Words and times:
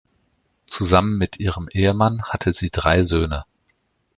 Zusammen 0.63 1.19
mit 1.19 1.39
ihrem 1.39 1.69
Ehemann 1.69 2.23
hatte 2.23 2.53
sie 2.53 2.71
drei 2.71 3.03
Söhne. 3.03 3.45